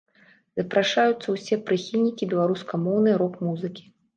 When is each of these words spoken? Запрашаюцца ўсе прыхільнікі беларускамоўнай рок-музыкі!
Запрашаюцца 0.59 1.27
ўсе 1.35 1.59
прыхільнікі 1.69 2.31
беларускамоўнай 2.35 3.13
рок-музыкі! 3.25 3.83